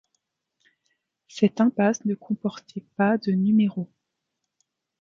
Cette 1.27 1.61
impasse 1.61 2.05
ne 2.05 2.15
comportait 2.15 2.83
pas 2.97 3.19
de 3.19 3.33
numéros. 3.33 3.91